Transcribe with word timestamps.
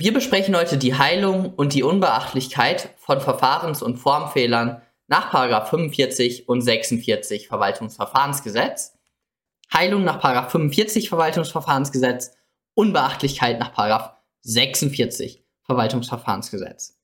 Wir 0.00 0.14
besprechen 0.14 0.56
heute 0.56 0.78
die 0.78 0.94
Heilung 0.94 1.52
und 1.52 1.74
die 1.74 1.82
Unbeachtlichkeit 1.82 2.94
von 2.96 3.20
Verfahrens- 3.20 3.82
und 3.82 3.98
Formfehlern 3.98 4.80
nach 5.08 5.30
45 5.68 6.48
und 6.48 6.62
46 6.62 7.48
Verwaltungsverfahrensgesetz, 7.48 8.94
Heilung 9.70 10.04
nach 10.04 10.50
45 10.50 11.10
Verwaltungsverfahrensgesetz, 11.10 12.32
Unbeachtlichkeit 12.72 13.60
nach 13.60 14.14
46 14.40 15.44
Verwaltungsverfahrensgesetz. 15.64 16.98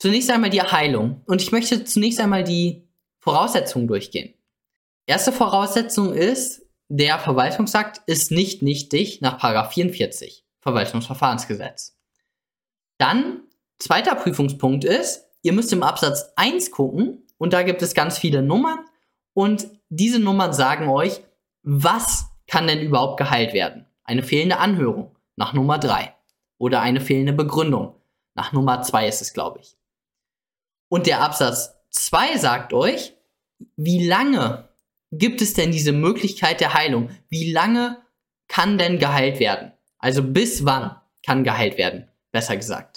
Zunächst 0.00 0.28
einmal 0.28 0.50
die 0.50 0.60
Heilung 0.60 1.22
und 1.26 1.40
ich 1.40 1.52
möchte 1.52 1.84
zunächst 1.84 2.18
einmal 2.18 2.42
die 2.42 2.88
Voraussetzungen 3.20 3.86
durchgehen. 3.86 4.34
Erste 5.06 5.30
Voraussetzung 5.30 6.12
ist, 6.12 6.62
der 6.88 7.20
Verwaltungsakt 7.20 8.00
ist 8.06 8.32
nicht 8.32 8.60
nichtig 8.60 9.20
nach 9.20 9.40
44 9.40 10.44
Verwaltungsverfahrensgesetz. 10.58 11.94
Dann, 13.04 13.42
zweiter 13.78 14.14
Prüfungspunkt 14.14 14.82
ist, 14.82 15.26
ihr 15.42 15.52
müsst 15.52 15.70
im 15.74 15.82
Absatz 15.82 16.32
1 16.36 16.70
gucken 16.70 17.26
und 17.36 17.52
da 17.52 17.62
gibt 17.62 17.82
es 17.82 17.92
ganz 17.92 18.16
viele 18.16 18.40
Nummern 18.40 18.78
und 19.34 19.68
diese 19.90 20.18
Nummern 20.18 20.54
sagen 20.54 20.88
euch, 20.88 21.20
was 21.62 22.30
kann 22.46 22.66
denn 22.66 22.80
überhaupt 22.80 23.18
geheilt 23.18 23.52
werden? 23.52 23.84
Eine 24.04 24.22
fehlende 24.22 24.56
Anhörung 24.56 25.14
nach 25.36 25.52
Nummer 25.52 25.76
3 25.76 26.14
oder 26.56 26.80
eine 26.80 27.02
fehlende 27.02 27.34
Begründung 27.34 27.94
nach 28.32 28.54
Nummer 28.54 28.80
2 28.80 29.06
ist 29.06 29.20
es, 29.20 29.34
glaube 29.34 29.60
ich. 29.60 29.76
Und 30.88 31.06
der 31.06 31.20
Absatz 31.20 31.74
2 31.90 32.38
sagt 32.38 32.72
euch, 32.72 33.12
wie 33.76 34.06
lange 34.06 34.70
gibt 35.12 35.42
es 35.42 35.52
denn 35.52 35.72
diese 35.72 35.92
Möglichkeit 35.92 36.58
der 36.58 36.72
Heilung? 36.72 37.10
Wie 37.28 37.52
lange 37.52 37.98
kann 38.48 38.78
denn 38.78 38.98
geheilt 38.98 39.40
werden? 39.40 39.72
Also 39.98 40.22
bis 40.22 40.64
wann 40.64 40.96
kann 41.22 41.44
geheilt 41.44 41.76
werden, 41.76 42.08
besser 42.32 42.56
gesagt. 42.56 42.93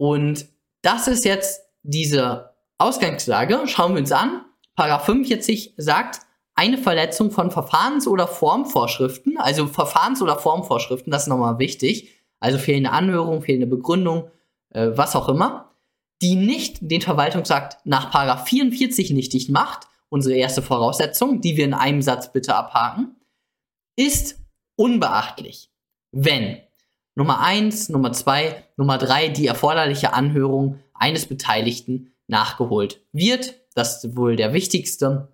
Und 0.00 0.46
das 0.80 1.08
ist 1.08 1.26
jetzt 1.26 1.60
diese 1.82 2.54
Ausgangslage. 2.78 3.60
Schauen 3.66 3.92
wir 3.92 4.00
uns 4.00 4.12
an. 4.12 4.46
Paragraph 4.74 5.04
45 5.04 5.74
sagt, 5.76 6.20
eine 6.54 6.78
Verletzung 6.78 7.30
von 7.30 7.50
Verfahrens- 7.50 8.06
oder 8.06 8.26
Formvorschriften, 8.26 9.36
also 9.36 9.66
Verfahrens- 9.66 10.22
oder 10.22 10.38
Formvorschriften, 10.38 11.10
das 11.10 11.24
ist 11.24 11.28
nochmal 11.28 11.58
wichtig, 11.58 12.14
also 12.38 12.56
fehlende 12.56 12.92
Anhörung, 12.92 13.42
fehlende 13.42 13.66
Begründung, 13.66 14.30
äh, 14.70 14.88
was 14.94 15.14
auch 15.14 15.28
immer, 15.28 15.74
die 16.22 16.34
nicht 16.34 16.78
den 16.80 17.02
Verwaltungsakt 17.02 17.84
nach 17.84 18.10
Paragraph 18.10 18.48
44 18.48 19.10
nichtig 19.10 19.50
macht, 19.50 19.86
unsere 20.08 20.34
erste 20.34 20.62
Voraussetzung, 20.62 21.42
die 21.42 21.58
wir 21.58 21.66
in 21.66 21.74
einem 21.74 22.00
Satz 22.00 22.32
bitte 22.32 22.54
abhaken, 22.54 23.16
ist 23.96 24.38
unbeachtlich, 24.76 25.70
wenn 26.10 26.56
Nummer 27.14 27.40
1, 27.40 27.88
Nummer 27.88 28.12
2, 28.12 28.64
Nummer 28.76 28.98
3 28.98 29.28
die 29.28 29.46
erforderliche 29.46 30.12
Anhörung 30.12 30.78
eines 30.94 31.26
Beteiligten 31.26 32.12
nachgeholt 32.28 33.00
wird. 33.12 33.54
Das 33.74 34.04
ist 34.04 34.16
wohl 34.16 34.36
der 34.36 34.52
wichtigste. 34.52 35.28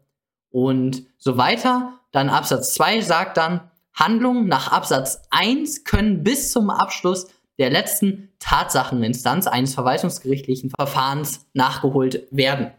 Und 0.51 1.05
so 1.19 1.37
weiter. 1.37 2.01
Dann 2.13 2.31
Absatz 2.31 2.73
2 2.75 3.03
sagt 3.03 3.37
dann, 3.37 3.71
Handlungen 3.93 4.47
nach 4.47 4.73
Absatz 4.73 5.23
1 5.31 5.85
können 5.85 6.23
bis 6.23 6.53
zum 6.53 6.71
Abschluss 6.71 7.29
der 7.59 7.71
letzten 7.71 8.31
Tatsacheninstanz 8.39 9.47
eines 9.47 9.75
verwaltungsgerichtlichen 9.75 10.71
Verfahrens 10.71 11.47
nachgeholt 11.55 12.27
werden. 12.31 12.73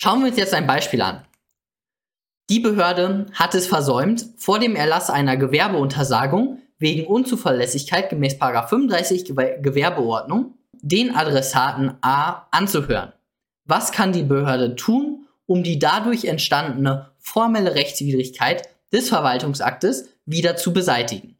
Schauen 0.00 0.20
wir 0.20 0.28
uns 0.28 0.36
jetzt 0.36 0.54
ein 0.54 0.66
Beispiel 0.66 1.02
an. 1.02 1.24
Die 2.50 2.60
Behörde 2.60 3.26
hat 3.34 3.54
es 3.54 3.66
versäumt, 3.66 4.26
vor 4.36 4.58
dem 4.58 4.74
Erlass 4.74 5.10
einer 5.10 5.36
Gewerbeuntersagung 5.36 6.62
wegen 6.78 7.06
Unzuverlässigkeit 7.06 8.10
gemäß 8.10 8.34
35 8.34 9.24
Gewerbeordnung 9.24 10.54
den 10.80 11.14
Adressaten 11.14 11.94
A 12.02 12.46
anzuhören. 12.50 13.12
Was 13.64 13.92
kann 13.92 14.12
die 14.12 14.22
Behörde 14.22 14.76
tun, 14.76 15.26
um 15.46 15.62
die 15.62 15.78
dadurch 15.78 16.24
entstandene 16.24 17.10
formelle 17.18 17.74
Rechtswidrigkeit 17.74 18.68
des 18.92 19.08
Verwaltungsaktes 19.08 20.08
wieder 20.24 20.56
zu 20.56 20.72
beseitigen? 20.72 21.36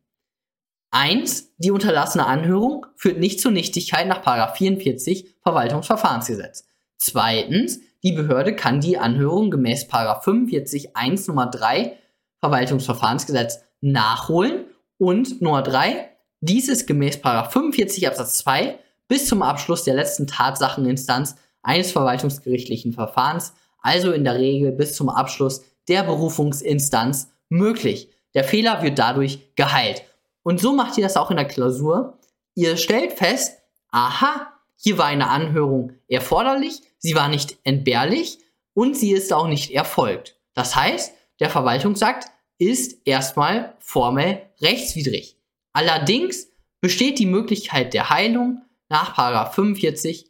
1. 0.90 1.52
Die 1.58 1.70
unterlassene 1.70 2.26
Anhörung 2.26 2.86
führt 2.96 3.18
nicht 3.18 3.40
zur 3.40 3.52
Nichtigkeit 3.52 4.08
nach 4.08 4.22
44 4.56 5.36
Verwaltungsverfahrensgesetz. 5.42 6.66
Zweitens, 6.96 7.80
die 8.02 8.12
Behörde 8.12 8.56
kann 8.56 8.80
die 8.80 8.98
Anhörung 8.98 9.50
gemäß 9.50 9.84
45 9.84 10.96
1 10.96 11.28
Nummer 11.28 11.46
3 11.46 11.96
Verwaltungsverfahrensgesetz 12.40 13.60
nachholen 13.80 14.64
und 14.98 15.40
Nummer 15.40 15.62
3, 15.62 16.10
dies 16.40 16.68
ist 16.68 16.86
gemäß 16.86 17.16
45 17.16 18.06
Absatz 18.06 18.38
2 18.38 18.78
bis 19.08 19.26
zum 19.26 19.42
Abschluss 19.42 19.84
der 19.84 19.94
letzten 19.94 20.26
Tatsacheninstanz 20.26 21.36
eines 21.62 21.92
verwaltungsgerichtlichen 21.92 22.92
Verfahrens, 22.92 23.54
also 23.80 24.12
in 24.12 24.24
der 24.24 24.36
Regel 24.36 24.72
bis 24.72 24.94
zum 24.94 25.08
Abschluss 25.08 25.64
der 25.88 26.02
Berufungsinstanz 26.02 27.30
möglich. 27.48 28.10
Der 28.34 28.44
Fehler 28.44 28.82
wird 28.82 28.98
dadurch 28.98 29.54
geheilt. 29.56 30.02
Und 30.42 30.60
so 30.60 30.72
macht 30.72 30.98
ihr 30.98 31.04
das 31.04 31.16
auch 31.16 31.30
in 31.30 31.36
der 31.36 31.46
Klausur. 31.46 32.18
Ihr 32.54 32.76
stellt 32.76 33.14
fest, 33.14 33.58
aha, 33.90 34.52
hier 34.76 34.98
war 34.98 35.06
eine 35.06 35.28
Anhörung 35.28 35.92
erforderlich, 36.08 36.82
sie 36.98 37.14
war 37.14 37.28
nicht 37.28 37.58
entbehrlich 37.64 38.38
und 38.74 38.96
sie 38.96 39.12
ist 39.12 39.32
auch 39.32 39.48
nicht 39.48 39.72
erfolgt. 39.72 40.36
Das 40.54 40.76
heißt, 40.76 41.12
der 41.40 41.50
Verwaltungsakt 41.50 42.26
ist 42.58 43.06
erstmal 43.06 43.76
formell 43.78 44.42
rechtswidrig. 44.60 45.36
Allerdings 45.72 46.48
besteht 46.80 47.18
die 47.18 47.26
Möglichkeit 47.26 47.94
der 47.94 48.10
Heilung 48.10 48.62
nach 48.88 49.52
45 49.52 50.26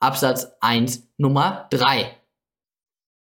Absatz 0.00 0.48
1 0.60 1.08
Nummer 1.16 1.66
3. 1.70 2.16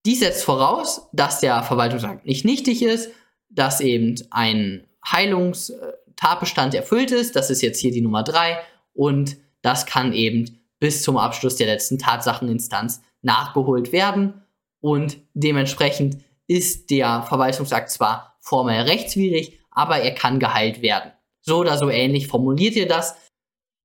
Dies 0.06 0.20
setzt 0.20 0.44
voraus, 0.44 1.10
dass 1.12 1.40
der 1.40 1.62
Verwaltungsakt 1.64 2.26
nicht 2.26 2.46
nichtig 2.46 2.82
ist, 2.82 3.10
dass 3.50 3.82
eben 3.82 4.16
ein 4.32 4.88
Heilungstatbestand 5.06 6.74
erfüllt 6.74 7.12
ist, 7.12 7.36
das 7.36 7.50
ist 7.50 7.62
jetzt 7.62 7.80
hier 7.80 7.92
die 7.92 8.02
Nummer 8.02 8.24
3 8.24 8.60
und 8.94 9.38
das 9.62 9.86
kann 9.86 10.14
eben 10.14 10.60
bis 10.80 11.04
zum 11.04 11.18
Abschluss 11.18 11.58
der 11.58 11.68
letzten 11.68 11.98
Tatsacheninstanz 11.98 13.02
nachgeholt 13.22 13.92
werden 13.92 14.42
und 14.80 15.18
dementsprechend 15.34 16.24
ist 16.48 16.90
der 16.90 17.24
Verwaltungsakt 17.24 17.92
zwar 17.92 18.29
formell 18.40 18.82
rechtswidrig, 18.84 19.60
aber 19.72 19.98
er 19.98 20.14
kann 20.14 20.40
geheilt 20.40 20.82
werden. 20.82 21.12
So 21.42 21.58
oder 21.58 21.78
so 21.78 21.90
ähnlich 21.90 22.28
formuliert 22.28 22.76
ihr 22.76 22.88
das. 22.88 23.16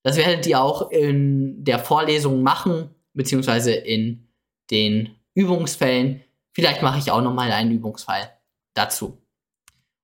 Das 0.02 0.16
werdet 0.16 0.46
ihr 0.46 0.60
auch 0.60 0.90
in 0.90 1.64
der 1.64 1.78
Vorlesung 1.78 2.42
machen, 2.42 2.94
beziehungsweise 3.14 3.72
in 3.72 4.28
den 4.70 5.16
Übungsfällen. 5.34 6.22
Vielleicht 6.52 6.82
mache 6.82 6.98
ich 6.98 7.10
auch 7.10 7.22
nochmal 7.22 7.50
einen 7.52 7.72
Übungsfall 7.72 8.30
dazu. 8.74 9.18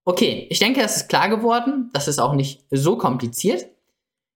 Okay, 0.04 0.46
ich 0.50 0.58
denke, 0.58 0.80
das 0.80 0.96
ist 0.96 1.08
klar 1.08 1.28
geworden. 1.28 1.90
Das 1.92 2.08
ist 2.08 2.18
auch 2.18 2.32
nicht 2.32 2.64
so 2.70 2.96
kompliziert. 2.96 3.66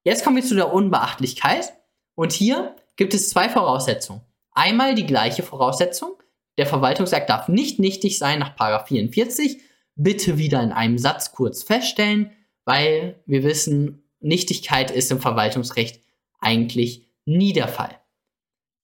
Jetzt 0.04 0.22
kommen 0.22 0.36
wir 0.36 0.44
zu 0.44 0.54
der 0.54 0.72
Unbeachtlichkeit. 0.72 1.72
Und 2.14 2.32
hier 2.32 2.76
gibt 2.96 3.14
es 3.14 3.30
zwei 3.30 3.48
Voraussetzungen. 3.48 4.20
Einmal 4.52 4.94
die 4.94 5.06
gleiche 5.06 5.42
Voraussetzung. 5.42 6.14
Der 6.58 6.66
Verwaltungsakt 6.66 7.28
darf 7.28 7.48
nicht 7.48 7.80
nichtig 7.80 8.18
sein 8.18 8.38
nach 8.38 8.86
44. 8.86 9.60
Bitte 9.96 10.38
wieder 10.38 10.62
in 10.62 10.72
einem 10.72 10.98
Satz 10.98 11.32
kurz 11.32 11.62
feststellen, 11.62 12.32
weil 12.64 13.22
wir 13.26 13.42
wissen, 13.42 14.02
Nichtigkeit 14.20 14.90
ist 14.90 15.10
im 15.12 15.20
Verwaltungsrecht 15.20 16.00
eigentlich 16.40 17.08
nie 17.24 17.52
der 17.52 17.68
Fall. 17.68 18.00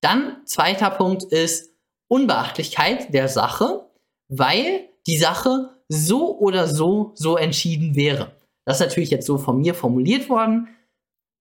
Dann 0.01 0.45
zweiter 0.47 0.91
Punkt 0.91 1.25
ist 1.25 1.75
Unbeachtlichkeit 2.09 3.13
der 3.13 3.29
Sache, 3.29 3.89
weil 4.29 4.89
die 5.07 5.19
Sache 5.19 5.71
so 5.89 6.39
oder 6.39 6.67
so 6.67 7.13
so 7.15 7.37
entschieden 7.37 7.95
wäre. 7.97 8.37
Das 8.65 8.81
ist 8.81 8.87
natürlich 8.87 9.11
jetzt 9.11 9.27
so 9.27 9.39
von 9.39 9.59
mir 9.59 9.75
formuliert 9.75 10.29
worden. 10.29 10.69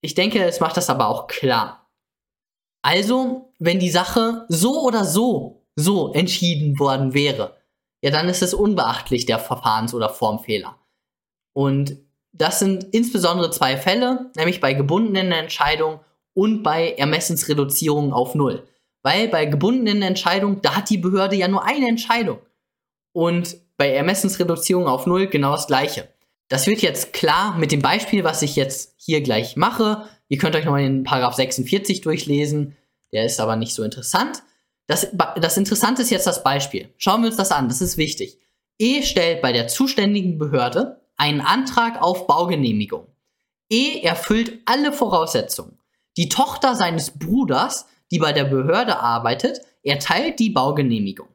Ich 0.02 0.16
denke, 0.16 0.44
es 0.44 0.60
macht 0.60 0.78
das 0.78 0.90
aber 0.90 1.08
auch 1.08 1.28
klar. 1.28 1.90
Also, 2.82 3.54
wenn 3.60 3.80
die 3.80 3.90
Sache 3.90 4.46
so 4.48 4.82
oder 4.82 5.06
so 5.06 5.66
so 5.76 6.14
entschieden 6.14 6.80
worden 6.80 7.14
wäre, 7.14 7.59
ja, 8.02 8.12
dann 8.12 8.30
ist 8.30 8.42
es 8.42 8.54
unbeachtlich 8.54 9.26
der 9.26 9.40
Verfahrens- 9.40 9.94
oder 9.94 10.10
Formfehler. 10.10 10.78
Und 11.54 11.98
das 12.32 12.60
sind 12.60 12.86
insbesondere 12.92 13.52
zwei 13.52 13.76
Fälle, 13.78 14.32
nämlich 14.36 14.60
bei 14.60 14.74
gebundenen 14.74 15.32
Entscheidungen 15.32 16.00
und 16.34 16.64
bei 16.64 16.94
Ermessensreduzierung 16.94 18.14
auf 18.14 18.36
Null. 18.36 18.68
Weil 19.02 19.28
bei 19.28 19.46
gebundenen 19.46 20.02
Entscheidungen, 20.02 20.62
da 20.62 20.76
hat 20.76 20.90
die 20.90 20.98
Behörde 20.98 21.36
ja 21.36 21.48
nur 21.48 21.66
eine 21.66 21.88
Entscheidung. 21.88 22.40
Und 23.14 23.58
bei 23.78 23.94
Ermessensreduzierung 23.94 24.88
auf 24.88 25.06
Null 25.06 25.28
genau 25.28 25.54
das 25.54 25.68
gleiche. 25.68 26.08
Das 26.50 26.68
wird 26.68 26.82
jetzt 26.82 27.14
klar 27.14 27.58
mit 27.58 27.72
dem 27.72 27.82
Beispiel, 27.82 28.24
was 28.24 28.42
ich 28.42 28.56
jetzt 28.56 28.96
hier 28.98 29.22
gleich 29.22 29.56
mache. 29.56 30.06
Ihr 30.28 30.38
könnt 30.38 30.56
euch 30.56 30.66
nochmal 30.66 30.84
den 30.84 31.04
Paragraph 31.04 31.36
46 31.36 32.02
durchlesen. 32.02 32.76
Der 33.12 33.26
ist 33.26 33.40
aber 33.40 33.56
nicht 33.56 33.74
so 33.74 33.84
interessant. 33.84 34.44
Das, 34.90 35.08
das 35.40 35.56
Interessante 35.56 36.02
ist 36.02 36.10
jetzt 36.10 36.26
das 36.26 36.42
Beispiel. 36.42 36.92
Schauen 36.98 37.22
wir 37.22 37.28
uns 37.28 37.38
das 37.38 37.52
an, 37.52 37.68
das 37.68 37.80
ist 37.80 37.98
wichtig. 37.98 38.40
E 38.80 39.04
stellt 39.04 39.40
bei 39.40 39.54
der 39.54 39.68
zuständigen 39.68 40.40
Behörde 40.40 41.00
einen 41.16 41.42
Antrag 41.42 42.02
auf 42.02 42.26
Baugenehmigung. 42.26 43.06
E 43.70 44.02
erfüllt 44.02 44.64
alle 44.66 44.92
Voraussetzungen. 44.92 45.78
Die 46.18 46.28
Tochter 46.28 46.74
seines 46.74 47.12
Bruders, 47.12 47.86
die 48.10 48.18
bei 48.18 48.34
der 48.34 48.46
Behörde 48.46 49.00
arbeitet, 49.00 49.62
erteilt 49.84 50.40
die 50.40 50.50
Baugenehmigung. 50.50 51.28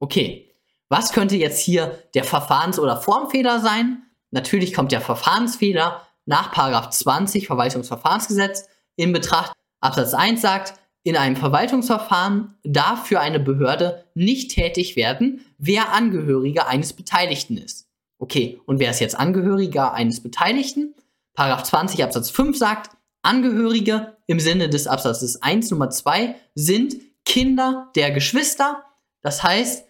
Okay, 0.00 0.50
was 0.88 1.12
könnte 1.12 1.36
jetzt 1.36 1.60
hier 1.60 1.98
der 2.14 2.24
Verfahrens- 2.24 2.78
oder 2.78 2.96
Formfehler 2.96 3.60
sein? 3.60 4.02
Natürlich 4.30 4.72
kommt 4.72 4.92
der 4.92 5.02
Verfahrensfehler 5.02 6.00
nach 6.24 6.88
20 6.88 7.48
Verwaltungsverfahrensgesetz 7.48 8.66
in 8.96 9.12
Betracht. 9.12 9.52
Absatz 9.82 10.14
1 10.14 10.40
sagt, 10.40 10.72
in 11.04 11.16
einem 11.16 11.36
Verwaltungsverfahren 11.36 12.54
darf 12.64 13.06
für 13.06 13.20
eine 13.20 13.38
Behörde 13.38 14.04
nicht 14.14 14.50
tätig 14.50 14.96
werden, 14.96 15.44
wer 15.58 15.92
Angehöriger 15.92 16.66
eines 16.66 16.94
Beteiligten 16.94 17.58
ist. 17.58 17.86
Okay, 18.18 18.60
und 18.64 18.80
wer 18.80 18.90
ist 18.90 19.00
jetzt 19.00 19.18
Angehöriger 19.18 19.92
eines 19.92 20.22
Beteiligten? 20.22 20.94
Paragraph 21.34 21.64
20 21.64 22.02
Absatz 22.02 22.30
5 22.30 22.56
sagt, 22.56 22.96
Angehörige 23.22 24.16
im 24.26 24.40
Sinne 24.40 24.68
des 24.68 24.86
Absatzes 24.86 25.42
1 25.42 25.70
Nummer 25.70 25.90
2 25.90 26.34
sind 26.54 26.96
Kinder 27.24 27.90
der 27.94 28.10
Geschwister, 28.10 28.84
das 29.22 29.42
heißt 29.42 29.86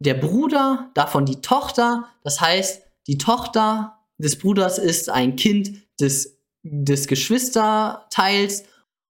der 0.00 0.14
Bruder, 0.14 0.90
davon 0.94 1.24
die 1.24 1.40
Tochter, 1.40 2.08
das 2.22 2.40
heißt 2.40 2.82
die 3.06 3.18
Tochter 3.18 3.98
des 4.18 4.38
Bruders 4.38 4.78
ist 4.78 5.10
ein 5.10 5.36
Kind 5.36 5.82
des, 6.00 6.38
des 6.62 7.06
Geschwisterteils 7.06 8.64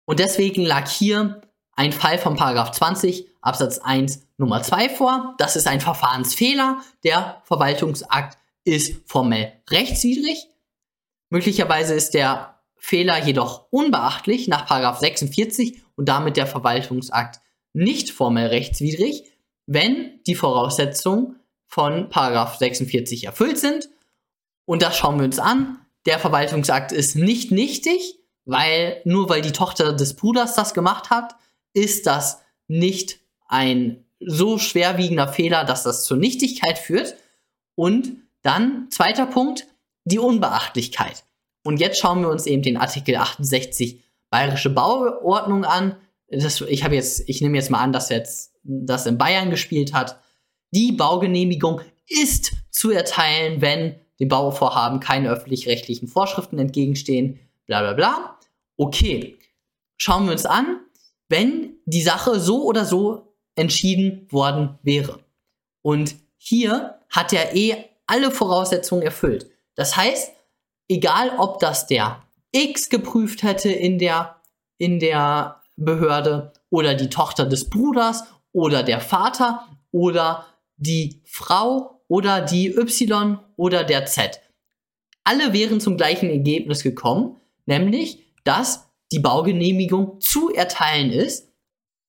und 0.09 0.21
deswegen 0.21 0.65
lag 0.65 0.89
hier 0.89 1.43
ein 1.73 1.93
Fall 1.93 2.17
von 2.17 2.35
Paragraph 2.35 2.71
20 2.71 3.27
Absatz 3.43 3.79
1 3.79 4.27
Nummer 4.39 4.63
2 4.63 4.89
vor. 4.89 5.35
Das 5.37 5.55
ist 5.55 5.67
ein 5.67 5.83
Verfahrensfehler. 5.83 6.81
Der 7.05 7.43
Verwaltungsakt 7.45 8.39
ist 8.65 9.03
formell 9.05 9.53
rechtswidrig. 9.69 10.47
Möglicherweise 11.29 11.93
ist 11.93 12.15
der 12.15 12.59
Fehler 12.79 13.23
jedoch 13.23 13.67
unbeachtlich 13.69 14.49
nach 14.49 14.67
46 14.99 15.83
und 15.95 16.09
damit 16.09 16.39
der 16.39 16.47
Verwaltungsakt 16.47 17.41
nicht 17.75 18.11
formell 18.11 18.47
rechtswidrig, 18.47 19.25
wenn 19.67 20.21
die 20.27 20.37
Voraussetzungen 20.37 21.39
von 21.67 22.09
46 22.11 23.25
erfüllt 23.25 23.59
sind. 23.59 23.91
Und 24.65 24.81
das 24.81 24.97
schauen 24.97 25.19
wir 25.19 25.27
uns 25.27 25.39
an. 25.39 25.81
Der 26.07 26.19
Verwaltungsakt 26.19 26.93
ist 26.93 27.15
nicht 27.15 27.51
nichtig, 27.51 28.18
weil 28.49 29.03
nur 29.05 29.29
weil 29.29 29.43
die 29.43 29.53
Tochter 29.53 29.93
des 29.93 30.15
Bruders 30.15 30.55
das 30.55 30.73
gemacht 30.73 31.11
hat, 31.11 31.37
ist 31.75 32.06
das 32.06 32.41
nicht 32.67 33.21
ein 33.47 34.06
so 34.21 34.56
schwerwiegender 34.56 35.29
Fehler, 35.29 35.65
dass 35.65 35.83
das 35.83 36.05
zur 36.05 36.17
Nichtigkeit 36.17 36.79
führt. 36.79 37.15
Und 37.75 38.17
dann, 38.41 38.89
zweiter 38.91 39.27
Punkt, 39.27 39.67
die 40.05 40.19
Unbeachtlichkeit. 40.19 41.25
Und 41.62 41.79
jetzt 41.79 42.00
schauen 42.00 42.23
wir 42.23 42.31
uns 42.31 42.47
eben 42.47 42.62
den 42.62 42.79
Artikel 42.79 43.17
68 43.17 44.00
Bayerische 44.31 44.71
Bauordnung 44.71 45.67
an. 45.67 45.97
Das, 46.29 46.62
ich 46.62 46.85
habe 46.85 46.95
jetzt, 46.95 47.29
ich 47.29 47.43
nehme 47.43 47.59
jetzt 47.59 47.71
mal 47.71 47.81
an, 47.81 47.93
dass 47.93 48.09
jetzt 48.09 48.55
das 48.62 49.05
in 49.05 49.19
Bayern 49.19 49.50
gespielt 49.50 49.93
hat. 49.93 50.21
Die 50.71 50.93
Baugenehmigung 50.93 51.83
ist 52.06 52.53
zu 52.71 52.91
erteilen, 52.91 53.61
wenn 53.61 53.97
dem 54.21 54.29
Bauvorhaben 54.29 55.00
keine 55.00 55.29
öffentlich-rechtlichen 55.29 56.09
Vorschriften 56.09 56.59
entgegenstehen, 56.59 57.41
bla 57.67 57.81
bla 57.81 57.93
bla. 57.93 58.38
Okay, 58.79 59.37
schauen 59.97 60.27
wir 60.27 60.33
uns 60.33 60.47
an, 60.47 60.81
wenn 61.29 61.75
die 61.85 62.03
Sache 62.03 62.39
so 62.39 62.65
oder 62.65 62.85
so 62.85 63.35
entschieden 63.57 64.27
worden 64.31 64.79
wäre. 64.83 65.19
Und 65.83 66.15
hier 66.37 67.01
hat 67.11 67.33
er 67.33 67.57
eh 67.57 67.77
alle 68.07 68.31
Voraussetzungen 68.31 69.03
erfüllt. 69.03 69.51
Das 69.75 69.97
heißt, 69.97 70.33
egal 70.89 71.33
ob 71.39 71.59
das 71.59 71.89
der 71.89 72.23
X 72.53 72.89
geprüft 72.89 73.43
hätte 73.43 73.69
in 73.69 73.99
der, 73.99 74.37
in 74.79 75.01
der 75.01 75.61
Behörde 75.77 76.53
oder 76.71 76.95
die 76.95 77.11
Tochter 77.11 77.47
des 77.47 77.69
Bruders 77.69 78.25
oder 78.53 78.85
der 78.85 79.01
Vater 79.01 79.67
oder 79.91 80.47
die 80.77 81.21
Frau 81.25 82.01
oder 82.07 82.41
die 82.41 82.69
Y 82.69 83.39
oder 83.57 83.83
der 83.83 84.07
Z. 84.07 84.41
Alle 85.25 85.53
wären 85.53 85.81
zum 85.81 85.97
gleichen 85.97 86.31
Ergebnis 86.31 86.83
gekommen, 86.83 87.37
nämlich, 87.67 88.25
dass 88.49 88.91
die 89.12 89.19
Baugenehmigung 89.19 90.21
zu 90.21 90.50
erteilen 90.53 91.12
ist, 91.12 91.53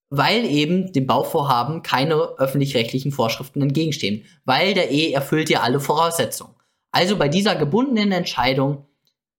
weil 0.09 0.45
eben 0.45 0.91
dem 0.93 1.05
Bauvorhaben 1.05 1.83
keine 1.83 2.15
öffentlich-rechtlichen 2.37 3.11
Vorschriften 3.11 3.61
entgegenstehen, 3.61 4.25
weil 4.45 4.73
der 4.73 4.89
E 4.89 5.11
erfüllt 5.11 5.49
ja 5.49 5.61
alle 5.61 5.79
Voraussetzungen. 5.79 6.55
Also 6.91 7.17
bei 7.17 7.27
dieser 7.27 7.55
gebundenen 7.55 8.11
Entscheidung 8.11 8.87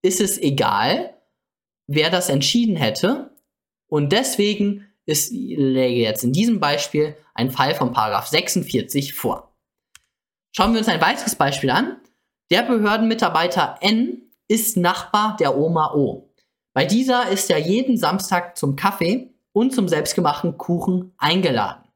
ist 0.03 0.21
es 0.21 0.39
egal, 0.39 1.17
wer 1.89 2.11
das 2.11 2.29
entschieden 2.29 2.77
hätte. 2.77 3.35
Und 3.89 4.13
deswegen 4.13 4.87
ist, 5.07 5.33
läge 5.33 6.01
jetzt 6.01 6.23
in 6.23 6.33
diesem 6.33 6.61
Beispiel 6.61 7.17
ein 7.35 7.51
Fall 7.51 7.75
von 7.75 7.93
Paragraph 7.93 8.29
46 8.29 9.15
vor. 9.15 9.57
Schauen 10.55 10.73
wir 10.73 10.79
uns 10.79 10.89
ein 10.89 11.01
weiteres 11.01 11.35
Beispiel 11.35 11.71
an. 11.71 11.97
Der 12.51 12.63
Behördenmitarbeiter 12.63 13.79
N 13.81 14.31
ist 14.49 14.77
Nachbar 14.77 15.37
der 15.39 15.57
Oma 15.57 15.95
O. 15.95 16.30
Bei 16.73 16.85
dieser 16.85 17.29
ist 17.29 17.51
er 17.51 17.59
jeden 17.59 17.97
Samstag 17.97 18.57
zum 18.57 18.77
Kaffee 18.77 19.35
und 19.53 19.75
zum 19.75 19.89
selbstgemachten 19.89 20.57
Kuchen 20.57 21.13
eingeladen. 21.19 21.89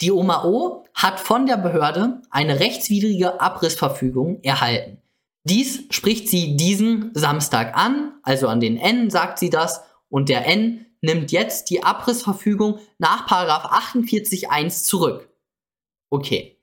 Die 0.00 0.10
Oma 0.10 0.44
O 0.44 0.84
hat 0.94 1.20
von 1.20 1.46
der 1.46 1.58
Behörde 1.58 2.22
eine 2.30 2.58
rechtswidrige 2.58 3.40
Abrissverfügung 3.40 4.42
erhalten. 4.42 4.98
Dies 5.44 5.84
spricht 5.90 6.28
sie 6.28 6.56
diesen 6.56 7.10
Samstag 7.14 7.76
an, 7.76 8.14
also 8.22 8.48
an 8.48 8.60
den 8.60 8.76
N 8.76 9.10
sagt 9.10 9.38
sie 9.38 9.50
das, 9.50 9.82
und 10.08 10.28
der 10.28 10.46
N 10.46 10.86
nimmt 11.02 11.32
jetzt 11.32 11.70
die 11.70 11.82
Abrissverfügung 11.82 12.78
nach 12.98 13.26
48.1 13.28 14.84
zurück. 14.84 15.28
Okay. 16.10 16.58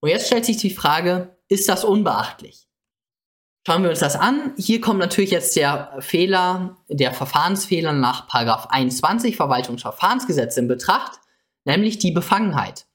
Und 0.00 0.10
jetzt 0.10 0.26
stellt 0.26 0.44
sich 0.44 0.56
die 0.56 0.70
Frage, 0.70 1.36
ist 1.48 1.68
das 1.68 1.84
unbeachtlich? 1.84 2.68
Schauen 3.66 3.82
wir 3.82 3.90
uns 3.90 4.00
das 4.00 4.16
an. 4.16 4.54
Hier 4.56 4.80
kommt 4.80 4.98
natürlich 4.98 5.30
jetzt 5.30 5.56
der 5.56 5.96
Fehler, 6.00 6.76
der 6.88 7.12
Verfahrensfehler 7.12 7.92
nach 7.92 8.28
21 8.28 9.36
Verwaltungsverfahrensgesetz 9.36 10.56
in 10.56 10.66
Betracht, 10.66 11.20
nämlich 11.64 11.98
die 11.98 12.10
Befangenheit 12.10 12.86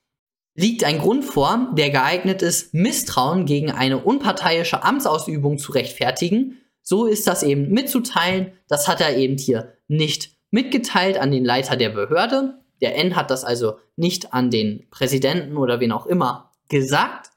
liegt 0.57 0.83
ein 0.83 0.99
Grund 0.99 1.23
vor, 1.23 1.69
der 1.73 1.91
geeignet 1.91 2.41
ist, 2.41 2.73
Misstrauen 2.73 3.45
gegen 3.45 3.71
eine 3.71 3.99
unparteiische 3.99 4.83
Amtsausübung 4.83 5.59
zu 5.59 5.71
rechtfertigen. 5.71 6.57
So 6.81 7.05
ist 7.05 7.27
das 7.27 7.43
eben 7.43 7.69
mitzuteilen. 7.69 8.53
Das 8.67 8.87
hat 8.87 8.99
er 8.99 9.15
eben 9.17 9.37
hier 9.37 9.77
nicht 9.87 10.31
mitgeteilt 10.49 11.18
an 11.18 11.31
den 11.31 11.45
Leiter 11.45 11.75
der 11.75 11.89
Behörde. 11.89 12.56
Der 12.81 12.97
N 12.97 13.15
hat 13.15 13.30
das 13.30 13.44
also 13.44 13.77
nicht 13.95 14.33
an 14.33 14.49
den 14.49 14.89
Präsidenten 14.89 15.57
oder 15.57 15.80
wen 15.80 15.92
auch 15.92 16.07
immer 16.07 16.51
gesagt. 16.69 17.30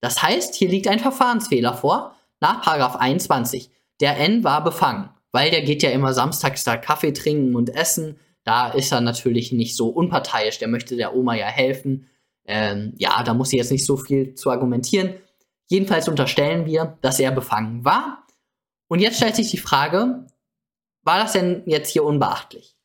Das 0.00 0.22
heißt, 0.22 0.54
hier 0.54 0.68
liegt 0.68 0.88
ein 0.88 1.00
Verfahrensfehler 1.00 1.72
vor 1.72 2.16
nach 2.40 2.66
21. 2.66 3.70
Der 4.00 4.18
N 4.18 4.44
war 4.44 4.62
befangen, 4.62 5.10
weil 5.32 5.50
der 5.50 5.62
geht 5.62 5.82
ja 5.82 5.90
immer 5.90 6.12
samstags 6.12 6.64
da 6.64 6.76
Kaffee 6.76 7.12
trinken 7.12 7.56
und 7.56 7.74
essen. 7.74 8.18
Da 8.44 8.68
ist 8.68 8.92
er 8.92 9.00
natürlich 9.00 9.52
nicht 9.52 9.76
so 9.76 9.88
unparteiisch. 9.88 10.58
Der 10.58 10.68
möchte 10.68 10.96
der 10.96 11.14
Oma 11.14 11.34
ja 11.34 11.46
helfen. 11.46 12.06
Ähm, 12.46 12.94
ja, 12.96 13.22
da 13.22 13.34
muss 13.34 13.52
ich 13.52 13.58
jetzt 13.58 13.72
nicht 13.72 13.84
so 13.84 13.96
viel 13.96 14.34
zu 14.34 14.50
argumentieren. 14.50 15.14
Jedenfalls 15.68 16.08
unterstellen 16.08 16.64
wir, 16.64 16.96
dass 17.02 17.20
er 17.20 17.30
befangen 17.30 17.84
war. 17.84 18.26
Und 18.88 19.00
jetzt 19.00 19.18
stellt 19.18 19.36
sich 19.36 19.50
die 19.50 19.58
Frage, 19.58 20.26
war 21.02 21.18
das 21.18 21.32
denn 21.32 21.62
jetzt 21.66 21.90
hier 21.90 22.04
unbeachtlich? 22.04 22.76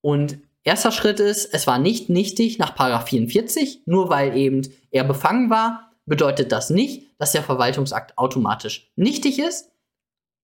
Und 0.00 0.38
erster 0.62 0.92
Schritt 0.92 1.18
ist, 1.18 1.52
es 1.52 1.66
war 1.66 1.78
nicht 1.78 2.08
nichtig 2.08 2.58
nach 2.58 2.76
44, 3.06 3.82
nur 3.86 4.10
weil 4.10 4.36
eben 4.36 4.62
er 4.90 5.04
befangen 5.04 5.50
war, 5.50 5.93
bedeutet 6.06 6.52
das 6.52 6.70
nicht, 6.70 7.08
dass 7.18 7.32
der 7.32 7.42
Verwaltungsakt 7.42 8.18
automatisch 8.18 8.92
nichtig 8.96 9.38
ist. 9.38 9.70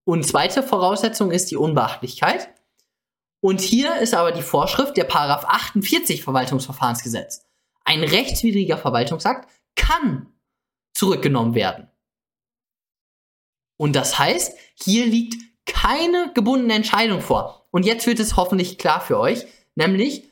Und 0.05 0.27
zweite 0.27 0.63
Voraussetzung 0.63 1.31
ist 1.31 1.51
die 1.51 1.57
Unbeachtlichkeit. 1.57 2.49
Und 3.43 3.61
hier 3.61 3.97
ist 3.97 4.15
aber 4.15 4.33
die 4.33 4.43
Vorschrift 4.43 4.97
der 4.97 5.05
Paragraph 5.05 5.45
48 5.47 6.23
Verwaltungsverfahrensgesetz. 6.23 7.47
Ein 7.85 8.03
rechtswidriger 8.03 8.79
Verwaltungsakt 8.79 9.51
kann 9.77 10.33
zurückgenommen 10.95 11.55
werden. 11.55 11.89
Und 13.79 13.97
das 13.97 14.19
heißt, 14.19 14.59
hier 14.75 15.07
liegt 15.07 15.37
keine 15.65 16.33
gebundene 16.35 16.75
Entscheidung 16.75 17.23
vor. 17.23 17.67
Und 17.71 17.87
jetzt 17.87 18.07
wird 18.07 18.21
es 18.21 18.37
hoffentlich 18.37 18.77
klar 18.77 19.01
für 19.01 19.19
euch, 19.19 19.47
nämlich 19.75 20.29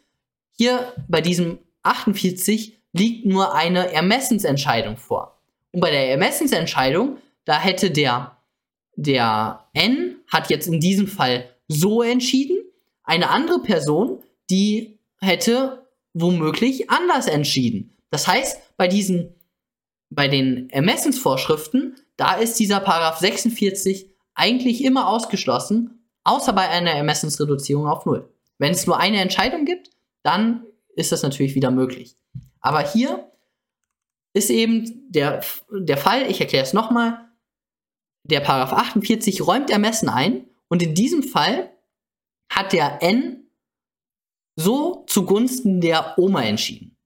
hier 0.50 0.92
bei 1.08 1.20
diesem 1.20 1.58
48 1.82 2.77
liegt 2.92 3.26
nur 3.26 3.54
eine 3.54 3.92
Ermessensentscheidung 3.92 4.96
vor. 4.96 5.40
Und 5.72 5.80
bei 5.80 5.90
der 5.90 6.10
Ermessensentscheidung, 6.10 7.18
da 7.44 7.58
hätte 7.58 7.90
der, 7.90 8.38
der 8.96 9.66
N 9.74 10.16
hat 10.28 10.50
jetzt 10.50 10.66
in 10.66 10.80
diesem 10.80 11.06
Fall 11.06 11.48
so 11.68 12.02
entschieden, 12.02 12.58
eine 13.04 13.30
andere 13.30 13.60
Person, 13.60 14.22
die 14.50 14.98
hätte 15.20 15.86
womöglich 16.14 16.90
anders 16.90 17.26
entschieden. 17.26 17.96
Das 18.10 18.26
heißt, 18.26 18.76
bei 18.76 18.88
diesen, 18.88 19.34
bei 20.10 20.28
den 20.28 20.70
Ermessensvorschriften, 20.70 21.96
da 22.16 22.34
ist 22.34 22.58
dieser 22.58 22.80
Paragraph 22.80 23.18
46 23.18 24.10
eigentlich 24.34 24.84
immer 24.84 25.08
ausgeschlossen, 25.08 26.04
außer 26.24 26.52
bei 26.52 26.68
einer 26.68 26.92
Ermessensreduzierung 26.92 27.86
auf 27.86 28.06
Null. 28.06 28.28
Wenn 28.58 28.72
es 28.72 28.86
nur 28.86 28.98
eine 28.98 29.20
Entscheidung 29.20 29.64
gibt, 29.64 29.90
dann 30.22 30.64
ist 30.94 31.12
das 31.12 31.22
natürlich 31.22 31.54
wieder 31.54 31.70
möglich. 31.70 32.16
Aber 32.60 32.80
hier 32.80 33.30
ist 34.34 34.50
eben 34.50 35.10
der, 35.10 35.42
der 35.70 35.96
Fall, 35.96 36.30
ich 36.30 36.40
erkläre 36.40 36.64
es 36.64 36.72
nochmal, 36.72 37.28
der 38.24 38.40
Paragraph 38.40 38.78
48 38.78 39.46
räumt 39.46 39.70
Ermessen 39.70 40.08
ein 40.08 40.46
und 40.68 40.82
in 40.82 40.94
diesem 40.94 41.22
Fall 41.22 41.70
hat 42.50 42.72
der 42.72 43.02
N 43.02 43.50
so 44.56 45.04
zugunsten 45.06 45.80
der 45.80 46.18
Oma 46.18 46.42
entschieden. 46.42 46.96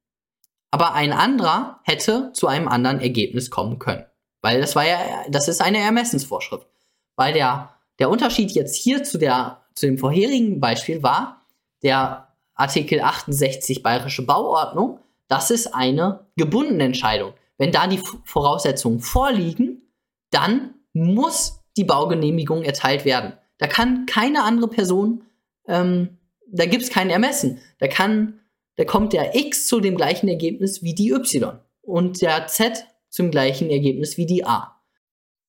Aber 0.70 0.94
ein 0.94 1.12
anderer 1.12 1.80
hätte 1.84 2.32
zu 2.32 2.46
einem 2.46 2.66
anderen 2.66 3.00
Ergebnis 3.00 3.50
kommen 3.50 3.78
können. 3.78 4.06
Weil 4.40 4.60
das 4.60 4.74
war 4.74 4.86
ja, 4.86 5.24
das 5.28 5.48
ist 5.48 5.60
eine 5.60 5.78
Ermessensvorschrift. 5.78 6.66
Weil 7.14 7.34
der, 7.34 7.70
der 7.98 8.08
Unterschied 8.08 8.50
jetzt 8.52 8.74
hier 8.74 9.04
zu, 9.04 9.18
der, 9.18 9.62
zu 9.74 9.86
dem 9.86 9.98
vorherigen 9.98 10.60
Beispiel 10.60 11.02
war, 11.02 11.46
der 11.82 12.34
Artikel 12.54 13.00
68 13.00 13.82
Bayerische 13.82 14.24
Bauordnung, 14.24 14.98
das 15.32 15.50
ist 15.50 15.74
eine 15.74 16.26
gebundene 16.36 16.84
Entscheidung. 16.84 17.32
Wenn 17.56 17.72
da 17.72 17.86
die 17.86 18.02
Voraussetzungen 18.24 19.00
vorliegen, 19.00 19.90
dann 20.30 20.74
muss 20.92 21.62
die 21.78 21.84
Baugenehmigung 21.84 22.62
erteilt 22.64 23.06
werden. 23.06 23.32
Da 23.56 23.66
kann 23.66 24.04
keine 24.04 24.42
andere 24.42 24.68
Person, 24.68 25.24
ähm, 25.66 26.18
da 26.46 26.66
gibt 26.66 26.82
es 26.82 26.90
kein 26.90 27.08
Ermessen. 27.08 27.60
Da 27.78 27.88
kann, 27.88 28.40
da 28.76 28.84
kommt 28.84 29.14
der 29.14 29.34
X 29.34 29.66
zu 29.68 29.80
dem 29.80 29.96
gleichen 29.96 30.28
Ergebnis 30.28 30.82
wie 30.82 30.94
die 30.94 31.12
Y 31.12 31.60
und 31.80 32.20
der 32.20 32.46
Z 32.46 32.84
zum 33.08 33.30
gleichen 33.30 33.70
Ergebnis 33.70 34.18
wie 34.18 34.26
die 34.26 34.44
A. 34.44 34.82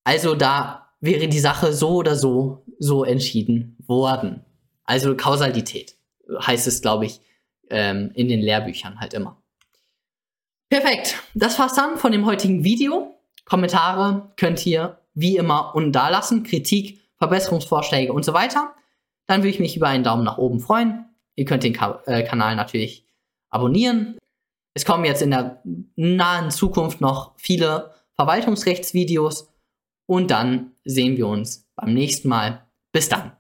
Also 0.06 0.34
da 0.34 0.94
wäre 1.02 1.28
die 1.28 1.40
Sache 1.40 1.74
so 1.74 1.90
oder 1.96 2.16
so 2.16 2.64
so 2.80 3.04
entschieden 3.04 3.76
worden. 3.86 4.46
Also 4.86 5.18
Kausalität 5.18 5.98
heißt 6.42 6.68
es, 6.68 6.82
glaube 6.82 7.06
ich, 7.06 7.20
ähm, 7.70 8.12
in 8.16 8.30
den 8.30 8.40
Lehrbüchern 8.40 9.02
halt 9.02 9.14
immer. 9.14 9.43
Perfekt. 10.74 11.22
Das 11.36 11.60
war's 11.60 11.76
dann 11.76 12.00
von 12.00 12.12
dem 12.12 12.26
heutigen 12.26 12.64
Video. 12.64 13.14
Kommentare 13.46 14.32
könnt 14.38 14.66
ihr 14.66 14.98
wie 15.14 15.38
immer 15.38 15.76
unten 15.76 15.92
da 15.92 16.10
lassen. 16.10 16.42
Kritik, 16.42 17.00
Verbesserungsvorschläge 17.20 18.12
und 18.12 18.26
so 18.26 18.34
weiter. 18.34 18.74
Dann 19.28 19.42
würde 19.42 19.50
ich 19.50 19.60
mich 19.60 19.78
über 19.78 19.88
einen 19.88 20.04
Daumen 20.04 20.24
nach 20.24 20.40
oben 20.40 20.60
freuen. 20.60 21.06
Ihr 21.36 21.46
könnt 21.46 21.62
den 21.64 21.74
Ka 21.74 22.02
äh, 22.08 22.24
Kanal 22.24 22.56
natürlich 22.56 23.06
abonnieren. 23.52 24.18
Es 24.74 24.84
kommen 24.84 25.06
jetzt 25.06 25.22
in 25.22 25.30
der 25.30 25.62
nahen 25.96 26.50
Zukunft 26.50 27.02
noch 27.02 27.34
viele 27.38 27.94
Verwaltungsrechtsvideos 28.16 29.54
und 30.08 30.32
dann 30.32 30.72
sehen 30.86 31.18
wir 31.18 31.28
uns 31.28 31.70
beim 31.76 31.94
nächsten 31.94 32.30
Mal. 32.30 32.66
Bis 32.92 33.10
dann. 33.10 33.33